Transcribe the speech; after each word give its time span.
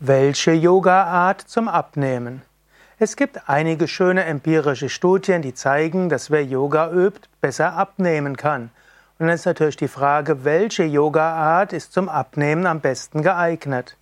Welche 0.00 0.50
Yoga-Art 0.50 1.40
zum 1.42 1.68
Abnehmen? 1.68 2.42
Es 2.98 3.14
gibt 3.14 3.48
einige 3.48 3.86
schöne 3.86 4.24
empirische 4.24 4.88
Studien, 4.88 5.40
die 5.40 5.54
zeigen, 5.54 6.08
dass 6.08 6.32
wer 6.32 6.44
Yoga 6.44 6.90
übt, 6.90 7.28
besser 7.40 7.74
abnehmen 7.74 8.36
kann. 8.36 8.70
Und 9.18 9.26
dann 9.26 9.36
ist 9.36 9.46
natürlich 9.46 9.76
die 9.76 9.86
Frage, 9.86 10.44
welche 10.44 10.82
Yoga-Art 10.82 11.72
ist 11.72 11.92
zum 11.92 12.08
Abnehmen 12.08 12.66
am 12.66 12.80
besten 12.80 13.22
geeignet? 13.22 13.96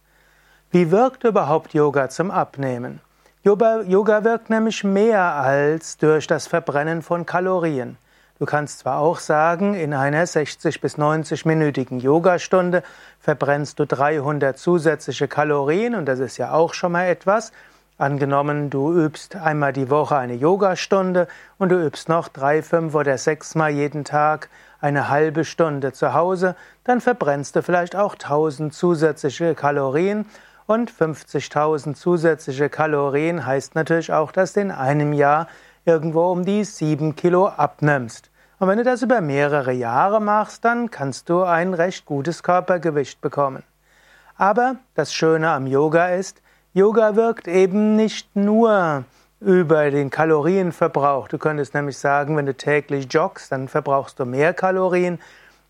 Wie 0.70 0.90
wirkt 0.90 1.24
überhaupt 1.24 1.74
Yoga 1.74 2.08
zum 2.08 2.30
Abnehmen? 2.30 3.02
Yoga, 3.44 4.24
wirkt 4.24 4.48
nämlich 4.48 4.84
mehr 4.84 5.34
als 5.34 5.98
durch 5.98 6.26
das 6.26 6.46
Verbrennen 6.46 7.02
von 7.02 7.26
Kalorien. 7.26 7.98
Du 8.38 8.46
kannst 8.46 8.80
zwar 8.80 8.98
auch 8.98 9.18
sagen, 9.18 9.74
in 9.74 9.94
einer 9.94 10.26
60 10.26 10.80
bis 10.80 10.98
90-minütigen 10.98 12.00
Yogastunde 12.00 12.82
verbrennst 13.20 13.78
du 13.78 13.86
300 13.86 14.58
zusätzliche 14.58 15.28
Kalorien 15.28 15.94
und 15.94 16.06
das 16.06 16.18
ist 16.18 16.38
ja 16.38 16.52
auch 16.52 16.74
schon 16.74 16.92
mal 16.92 17.06
etwas. 17.06 17.52
Angenommen, 17.98 18.70
du 18.70 18.92
übst 18.92 19.36
einmal 19.36 19.72
die 19.72 19.90
Woche 19.90 20.16
eine 20.16 20.34
Yogastunde 20.34 21.28
und 21.58 21.68
du 21.68 21.76
übst 21.76 22.08
noch 22.08 22.28
drei, 22.28 22.62
fünf 22.62 22.94
oder 22.94 23.16
sechs 23.18 23.54
Mal 23.54 23.70
jeden 23.70 24.04
Tag 24.04 24.48
eine 24.80 25.08
halbe 25.08 25.44
Stunde 25.44 25.92
zu 25.92 26.12
Hause, 26.12 26.56
dann 26.84 27.00
verbrennst 27.00 27.54
du 27.54 27.62
vielleicht 27.62 27.94
auch 27.94 28.14
1000 28.14 28.74
zusätzliche 28.74 29.54
Kalorien 29.54 30.26
und 30.66 30.90
50.000 30.90 31.94
zusätzliche 31.94 32.68
Kalorien 32.68 33.46
heißt 33.46 33.74
natürlich 33.74 34.12
auch, 34.12 34.32
dass 34.32 34.54
du 34.54 34.60
in 34.60 34.70
einem 34.70 35.12
Jahr 35.12 35.46
irgendwo 35.84 36.30
um 36.30 36.44
die 36.44 36.64
sieben 36.64 37.16
Kilo 37.16 37.48
abnimmst. 37.48 38.30
Und 38.58 38.68
wenn 38.68 38.78
du 38.78 38.84
das 38.84 39.02
über 39.02 39.20
mehrere 39.20 39.72
Jahre 39.72 40.20
machst, 40.20 40.64
dann 40.64 40.90
kannst 40.90 41.28
du 41.28 41.42
ein 41.42 41.74
recht 41.74 42.06
gutes 42.06 42.42
Körpergewicht 42.42 43.20
bekommen. 43.20 43.64
Aber 44.36 44.76
das 44.94 45.12
Schöne 45.12 45.50
am 45.50 45.66
Yoga 45.66 46.08
ist, 46.08 46.42
Yoga 46.72 47.16
wirkt 47.16 47.48
eben 47.48 47.96
nicht 47.96 48.34
nur 48.34 49.04
über 49.40 49.90
den 49.90 50.10
Kalorienverbrauch. 50.10 51.28
Du 51.28 51.38
könntest 51.38 51.74
nämlich 51.74 51.98
sagen, 51.98 52.36
wenn 52.36 52.46
du 52.46 52.54
täglich 52.54 53.12
joggst, 53.12 53.50
dann 53.50 53.68
verbrauchst 53.68 54.20
du 54.20 54.24
mehr 54.24 54.54
Kalorien. 54.54 55.18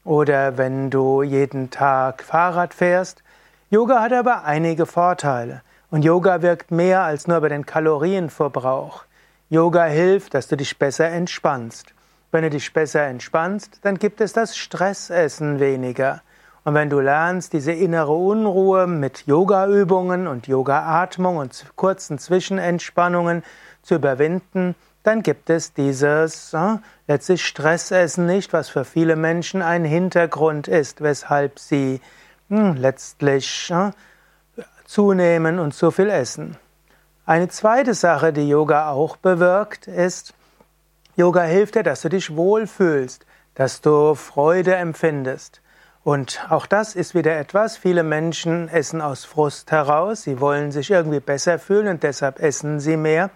Oder 0.04 0.58
wenn 0.58 0.90
du 0.90 1.22
jeden 1.22 1.70
Tag 1.70 2.22
Fahrrad 2.22 2.74
fährst. 2.74 3.22
Yoga 3.70 4.02
hat 4.02 4.12
aber 4.12 4.44
einige 4.44 4.84
Vorteile. 4.84 5.62
Und 5.90 6.04
Yoga 6.04 6.42
wirkt 6.42 6.70
mehr 6.70 7.02
als 7.02 7.26
nur 7.26 7.38
über 7.38 7.48
den 7.48 7.64
Kalorienverbrauch. 7.64 9.04
Yoga 9.52 9.84
hilft, 9.84 10.32
dass 10.32 10.48
du 10.48 10.56
dich 10.56 10.78
besser 10.78 11.10
entspannst. 11.10 11.92
Wenn 12.30 12.42
du 12.42 12.48
dich 12.48 12.72
besser 12.72 13.02
entspannst, 13.02 13.80
dann 13.82 13.98
gibt 13.98 14.22
es 14.22 14.32
das 14.32 14.56
Stressessen 14.56 15.60
weniger. 15.60 16.22
Und 16.64 16.72
wenn 16.72 16.88
du 16.88 17.00
lernst, 17.00 17.52
diese 17.52 17.72
innere 17.72 18.14
Unruhe 18.14 18.86
mit 18.86 19.26
Yoga-Übungen 19.26 20.26
und 20.26 20.46
Yoga-Atmung 20.46 21.36
und 21.36 21.66
kurzen 21.76 22.18
Zwischenentspannungen 22.18 23.42
zu 23.82 23.96
überwinden, 23.96 24.74
dann 25.02 25.22
gibt 25.22 25.50
es 25.50 25.74
dieses 25.74 26.54
äh, 26.54 26.78
letztlich 27.06 27.44
Stressessen 27.44 28.24
nicht, 28.24 28.54
was 28.54 28.70
für 28.70 28.86
viele 28.86 29.16
Menschen 29.16 29.60
ein 29.60 29.84
Hintergrund 29.84 30.66
ist, 30.66 31.02
weshalb 31.02 31.58
sie 31.58 32.00
hm, 32.48 32.76
letztlich 32.76 33.70
äh, 33.70 33.90
zunehmen 34.86 35.58
und 35.58 35.74
zu 35.74 35.90
viel 35.90 36.08
essen. 36.08 36.56
Eine 37.24 37.46
zweite 37.46 37.94
Sache, 37.94 38.32
die 38.32 38.48
Yoga 38.48 38.90
auch 38.90 39.16
bewirkt, 39.16 39.86
ist, 39.86 40.34
Yoga 41.14 41.42
hilft 41.42 41.76
dir, 41.76 41.84
dass 41.84 42.02
du 42.02 42.08
dich 42.08 42.34
wohlfühlst, 42.34 43.24
dass 43.54 43.80
du 43.80 44.16
Freude 44.16 44.74
empfindest. 44.74 45.60
Und 46.02 46.44
auch 46.50 46.66
das 46.66 46.96
ist 46.96 47.14
wieder 47.14 47.38
etwas, 47.38 47.76
viele 47.76 48.02
Menschen 48.02 48.68
essen 48.68 49.00
aus 49.00 49.24
Frust 49.24 49.70
heraus, 49.70 50.22
sie 50.22 50.40
wollen 50.40 50.72
sich 50.72 50.90
irgendwie 50.90 51.20
besser 51.20 51.60
fühlen 51.60 51.86
und 51.86 52.02
deshalb 52.02 52.40
essen 52.40 52.80
sie 52.80 52.96
mehr. 52.96 53.30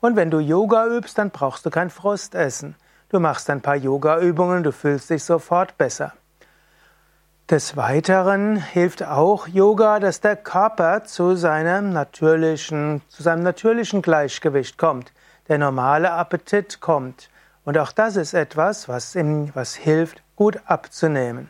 Und 0.00 0.16
wenn 0.16 0.32
du 0.32 0.40
Yoga 0.40 0.88
übst, 0.88 1.16
dann 1.16 1.30
brauchst 1.30 1.64
du 1.64 1.70
kein 1.70 1.90
Frustessen. 1.90 2.74
Du 3.08 3.20
machst 3.20 3.48
ein 3.50 3.60
paar 3.60 3.76
Yoga-Übungen, 3.76 4.64
du 4.64 4.72
fühlst 4.72 5.10
dich 5.10 5.22
sofort 5.22 5.78
besser. 5.78 6.12
Des 7.50 7.76
Weiteren 7.76 8.56
hilft 8.56 9.02
auch 9.02 9.48
Yoga, 9.48 10.00
dass 10.00 10.20
der 10.20 10.36
Körper 10.36 11.04
zu 11.04 11.34
seinem 11.34 11.92
natürlichen, 11.92 13.00
zu 13.08 13.22
seinem 13.22 13.42
natürlichen 13.42 14.02
Gleichgewicht 14.02 14.76
kommt 14.76 15.12
der 15.48 15.58
normale 15.58 16.12
Appetit 16.12 16.80
kommt. 16.80 17.30
Und 17.64 17.78
auch 17.78 17.92
das 17.92 18.16
ist 18.16 18.34
etwas, 18.34 18.88
was, 18.88 19.14
ihm, 19.14 19.50
was 19.54 19.74
hilft, 19.74 20.22
gut 20.36 20.60
abzunehmen. 20.66 21.48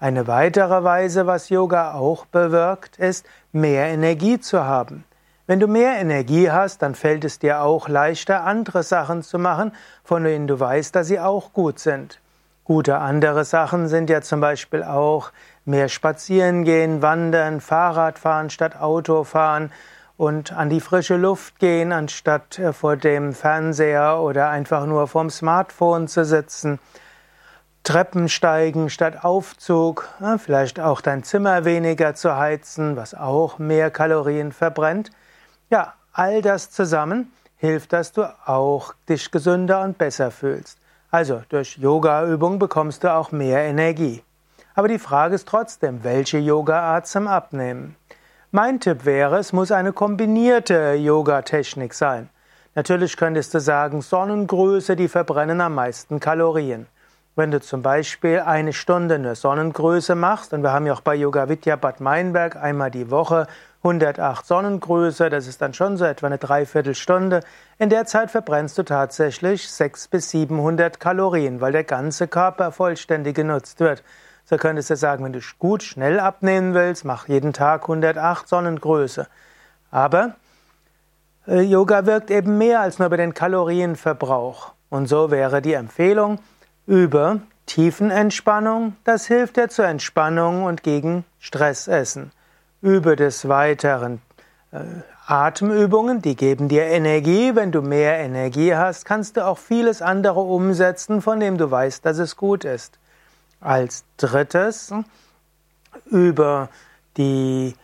Eine 0.00 0.26
weitere 0.26 0.82
Weise, 0.82 1.26
was 1.26 1.48
Yoga 1.48 1.94
auch 1.94 2.26
bewirkt, 2.26 2.96
ist, 2.98 3.26
mehr 3.52 3.86
Energie 3.86 4.40
zu 4.40 4.64
haben. 4.64 5.04
Wenn 5.46 5.60
du 5.60 5.66
mehr 5.66 5.98
Energie 5.98 6.50
hast, 6.50 6.82
dann 6.82 6.94
fällt 6.94 7.24
es 7.24 7.38
dir 7.38 7.60
auch 7.60 7.88
leichter, 7.88 8.44
andere 8.44 8.82
Sachen 8.82 9.22
zu 9.22 9.38
machen, 9.38 9.72
von 10.02 10.24
denen 10.24 10.46
du 10.46 10.58
weißt, 10.58 10.94
dass 10.94 11.06
sie 11.06 11.20
auch 11.20 11.52
gut 11.52 11.78
sind. 11.78 12.20
Gute 12.64 12.98
andere 12.98 13.44
Sachen 13.44 13.88
sind 13.88 14.08
ja 14.08 14.22
zum 14.22 14.40
Beispiel 14.40 14.82
auch 14.82 15.32
mehr 15.64 15.88
spazieren 15.88 16.64
gehen, 16.64 17.02
wandern, 17.02 17.60
Fahrrad 17.60 18.18
fahren 18.18 18.50
statt 18.50 18.80
Auto 18.80 19.24
fahren, 19.24 19.70
und 20.16 20.52
an 20.52 20.70
die 20.70 20.80
frische 20.80 21.16
Luft 21.16 21.58
gehen, 21.58 21.92
anstatt 21.92 22.58
äh, 22.58 22.72
vor 22.72 22.96
dem 22.96 23.32
Fernseher 23.32 24.20
oder 24.20 24.48
einfach 24.48 24.86
nur 24.86 25.08
vorm 25.08 25.30
Smartphone 25.30 26.08
zu 26.08 26.24
sitzen. 26.24 26.78
Treppen 27.82 28.30
steigen 28.30 28.88
statt 28.88 29.24
Aufzug, 29.24 30.08
vielleicht 30.38 30.80
auch 30.80 31.02
dein 31.02 31.22
Zimmer 31.22 31.66
weniger 31.66 32.14
zu 32.14 32.34
heizen, 32.34 32.96
was 32.96 33.12
auch 33.12 33.58
mehr 33.58 33.90
Kalorien 33.90 34.52
verbrennt. 34.52 35.10
Ja, 35.68 35.92
all 36.12 36.40
das 36.40 36.70
zusammen 36.70 37.30
hilft, 37.56 37.92
dass 37.92 38.12
du 38.12 38.22
auch 38.46 38.94
dich 39.06 39.30
gesünder 39.30 39.82
und 39.82 39.98
besser 39.98 40.30
fühlst. 40.30 40.78
Also 41.14 41.42
durch 41.48 41.78
Yogaübung 41.78 42.58
bekommst 42.58 43.04
du 43.04 43.14
auch 43.14 43.30
mehr 43.30 43.60
Energie. 43.60 44.24
Aber 44.74 44.88
die 44.88 44.98
Frage 44.98 45.36
ist 45.36 45.46
trotzdem, 45.46 46.02
welche 46.02 46.38
Yogaart 46.38 47.06
zum 47.06 47.28
Abnehmen? 47.28 47.94
Mein 48.50 48.80
Tipp 48.80 49.04
wäre, 49.04 49.38
es 49.38 49.52
muss 49.52 49.70
eine 49.70 49.92
kombinierte 49.92 50.94
Yoga-Technik 50.94 51.94
sein. 51.94 52.30
Natürlich 52.74 53.16
könntest 53.16 53.54
du 53.54 53.60
sagen, 53.60 54.02
Sonnengröße, 54.02 54.96
die 54.96 55.06
verbrennen 55.06 55.60
am 55.60 55.76
meisten 55.76 56.18
Kalorien. 56.18 56.88
Wenn 57.36 57.52
du 57.52 57.60
zum 57.60 57.80
Beispiel 57.80 58.40
eine 58.40 58.72
Stunde 58.72 59.14
eine 59.14 59.36
Sonnengröße 59.36 60.16
machst, 60.16 60.52
und 60.52 60.64
wir 60.64 60.72
haben 60.72 60.86
ja 60.86 60.94
auch 60.94 61.00
bei 61.00 61.14
Yoga 61.14 61.48
Vidya 61.48 61.76
Bad 61.76 62.00
Meinberg 62.00 62.56
einmal 62.56 62.90
die 62.90 63.12
Woche 63.12 63.46
108 63.84 64.46
Sonnengröße, 64.46 65.28
das 65.28 65.46
ist 65.46 65.60
dann 65.60 65.74
schon 65.74 65.98
so 65.98 66.06
etwa 66.06 66.26
eine 66.26 66.38
Dreiviertelstunde. 66.38 67.40
In 67.78 67.90
der 67.90 68.06
Zeit 68.06 68.30
verbrennst 68.30 68.78
du 68.78 68.82
tatsächlich 68.82 69.70
600 69.70 70.10
bis 70.10 70.30
700 70.30 70.98
Kalorien, 70.98 71.60
weil 71.60 71.72
der 71.72 71.84
ganze 71.84 72.26
Körper 72.26 72.72
vollständig 72.72 73.36
genutzt 73.36 73.80
wird. 73.80 74.02
So 74.46 74.56
könntest 74.56 74.88
du 74.88 74.96
sagen, 74.96 75.22
wenn 75.22 75.34
du 75.34 75.40
gut 75.58 75.82
schnell 75.82 76.18
abnehmen 76.18 76.72
willst, 76.72 77.04
mach 77.04 77.28
jeden 77.28 77.52
Tag 77.52 77.82
108 77.82 78.48
Sonnengröße. 78.48 79.26
Aber 79.90 80.34
äh, 81.46 81.60
Yoga 81.60 82.06
wirkt 82.06 82.30
eben 82.30 82.56
mehr 82.56 82.80
als 82.80 82.98
nur 82.98 83.06
über 83.06 83.18
den 83.18 83.34
Kalorienverbrauch. 83.34 84.72
Und 84.88 85.08
so 85.08 85.30
wäre 85.30 85.60
die 85.60 85.74
Empfehlung 85.74 86.38
über 86.86 87.40
Tiefenentspannung, 87.66 88.96
das 89.04 89.26
hilft 89.26 89.56
dir 89.56 89.68
zur 89.68 89.86
Entspannung 89.86 90.64
und 90.64 90.82
gegen 90.82 91.24
Stressessen. 91.38 92.32
Über 92.84 93.16
des 93.16 93.48
Weiteren 93.48 94.20
äh, 94.70 94.80
Atemübungen, 95.26 96.20
die 96.20 96.36
geben 96.36 96.68
dir 96.68 96.84
Energie. 96.84 97.54
Wenn 97.54 97.72
du 97.72 97.80
mehr 97.80 98.18
Energie 98.18 98.74
hast, 98.74 99.06
kannst 99.06 99.38
du 99.38 99.46
auch 99.46 99.56
vieles 99.56 100.02
andere 100.02 100.40
umsetzen, 100.40 101.22
von 101.22 101.40
dem 101.40 101.56
du 101.56 101.70
weißt, 101.70 102.04
dass 102.04 102.18
es 102.18 102.36
gut 102.36 102.66
ist. 102.66 102.98
Als 103.58 104.04
drittes 104.18 104.92
über 106.10 106.68
die 107.16 107.74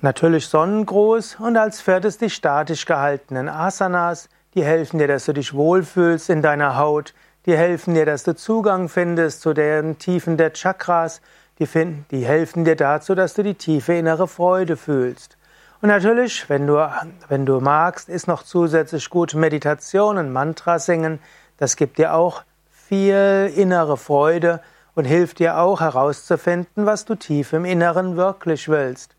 natürlich 0.00 0.46
Sonnengruß 0.46 1.40
und 1.40 1.56
als 1.56 1.80
viertes 1.80 2.16
die 2.16 2.30
statisch 2.30 2.86
gehaltenen 2.86 3.48
Asanas, 3.48 4.28
die 4.54 4.62
helfen 4.62 4.98
dir, 4.98 5.08
dass 5.08 5.24
du 5.24 5.32
dich 5.32 5.54
wohlfühlst 5.54 6.30
in 6.30 6.40
deiner 6.40 6.78
Haut, 6.78 7.14
die 7.46 7.56
helfen 7.56 7.94
dir, 7.94 8.06
dass 8.06 8.22
du 8.22 8.36
Zugang 8.36 8.88
findest 8.88 9.40
zu 9.40 9.54
den 9.54 9.98
Tiefen 9.98 10.36
der 10.36 10.52
Chakras, 10.52 11.20
die, 11.58 11.66
finden, 11.66 12.06
die 12.10 12.24
helfen 12.24 12.64
dir 12.64 12.76
dazu, 12.76 13.14
dass 13.14 13.34
du 13.34 13.42
die 13.42 13.54
tiefe 13.54 13.94
innere 13.94 14.28
Freude 14.28 14.76
fühlst. 14.76 15.36
Und 15.80 15.88
natürlich, 15.88 16.48
wenn 16.48 16.66
du, 16.66 16.90
wenn 17.28 17.46
du 17.46 17.60
magst, 17.60 18.08
ist 18.08 18.26
noch 18.26 18.42
zusätzlich 18.42 19.10
gut 19.10 19.34
Meditation 19.34 20.16
und 20.18 20.32
Mantra 20.32 20.78
singen. 20.78 21.18
Das 21.58 21.76
gibt 21.76 21.98
dir 21.98 22.14
auch 22.14 22.42
viel 22.70 23.52
innere 23.54 23.96
Freude 23.96 24.60
und 24.94 25.04
hilft 25.04 25.40
dir 25.40 25.58
auch 25.58 25.80
herauszufinden, 25.80 26.86
was 26.86 27.04
du 27.04 27.14
tief 27.14 27.52
im 27.52 27.64
Inneren 27.64 28.16
wirklich 28.16 28.68
willst. 28.68 29.14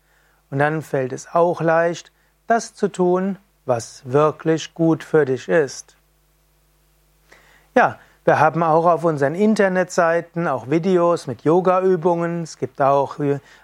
Und 0.50 0.58
dann 0.58 0.82
fällt 0.82 1.12
es 1.12 1.28
auch 1.32 1.60
leicht, 1.60 2.12
das 2.46 2.74
zu 2.74 2.88
tun, 2.88 3.38
was 3.64 4.02
wirklich 4.04 4.74
gut 4.74 5.04
für 5.04 5.24
dich 5.24 5.48
ist. 5.48 5.96
Ja, 7.74 7.98
Wir 8.26 8.40
haben 8.40 8.64
auch 8.64 8.86
auf 8.86 9.04
unseren 9.04 9.36
Internetseiten 9.36 10.48
auch 10.48 10.68
Videos 10.68 11.28
mit 11.28 11.42
Yoga-Übungen. 11.44 12.42
Es 12.42 12.58
gibt 12.58 12.82
auch 12.82 13.18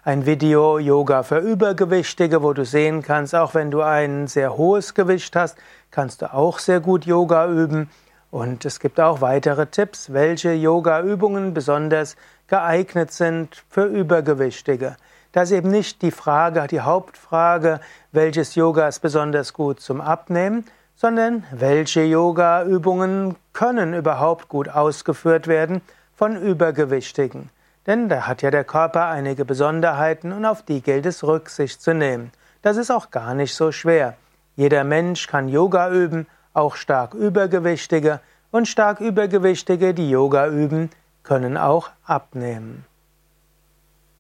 ein 0.04 0.24
Video 0.24 0.78
Yoga 0.78 1.24
für 1.24 1.38
Übergewichtige, 1.38 2.44
wo 2.44 2.52
du 2.52 2.64
sehen 2.64 3.02
kannst, 3.02 3.34
auch 3.34 3.54
wenn 3.54 3.72
du 3.72 3.82
ein 3.82 4.28
sehr 4.28 4.56
hohes 4.56 4.94
Gewicht 4.94 5.34
hast, 5.34 5.58
kannst 5.90 6.22
du 6.22 6.32
auch 6.32 6.60
sehr 6.60 6.78
gut 6.78 7.06
Yoga 7.06 7.48
üben. 7.48 7.90
Und 8.30 8.64
es 8.64 8.78
gibt 8.78 9.00
auch 9.00 9.20
weitere 9.20 9.66
Tipps, 9.66 10.12
welche 10.12 10.52
Yoga-Übungen 10.52 11.54
besonders 11.54 12.14
geeignet 12.46 13.12
sind 13.12 13.64
für 13.68 13.86
Übergewichtige. 13.86 14.96
Das 15.32 15.50
ist 15.50 15.56
eben 15.56 15.72
nicht 15.72 16.02
die 16.02 16.12
Frage, 16.12 16.68
die 16.68 16.82
Hauptfrage, 16.82 17.80
welches 18.12 18.54
Yoga 18.54 18.86
ist 18.86 19.00
besonders 19.00 19.54
gut 19.54 19.80
zum 19.80 20.00
Abnehmen, 20.00 20.64
sondern 20.94 21.42
welche 21.50 22.02
Yoga-Übungen 22.02 23.34
können 23.62 23.94
überhaupt 23.94 24.48
gut 24.48 24.68
ausgeführt 24.68 25.46
werden 25.46 25.82
von 26.16 26.36
Übergewichtigen. 26.36 27.48
Denn 27.86 28.08
da 28.08 28.26
hat 28.26 28.42
ja 28.42 28.50
der 28.50 28.64
Körper 28.64 29.06
einige 29.06 29.44
Besonderheiten 29.44 30.32
und 30.32 30.44
auf 30.44 30.62
die 30.64 30.80
gilt 30.80 31.06
es 31.06 31.22
Rücksicht 31.22 31.80
zu 31.80 31.94
nehmen. 31.94 32.32
Das 32.62 32.76
ist 32.76 32.90
auch 32.90 33.12
gar 33.12 33.34
nicht 33.34 33.54
so 33.54 33.70
schwer. 33.70 34.16
Jeder 34.56 34.82
Mensch 34.82 35.28
kann 35.28 35.48
Yoga 35.48 35.92
üben, 35.92 36.26
auch 36.54 36.74
stark 36.74 37.14
Übergewichtige 37.14 38.18
und 38.50 38.66
stark 38.66 38.98
Übergewichtige, 38.98 39.94
die 39.94 40.10
Yoga 40.10 40.48
üben, 40.48 40.90
können 41.22 41.56
auch 41.56 41.90
abnehmen. 42.04 42.84